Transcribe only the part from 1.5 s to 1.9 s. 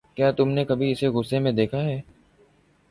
دیکھا